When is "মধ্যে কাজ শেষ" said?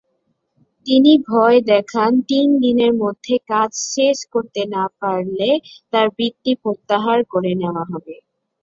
3.01-4.17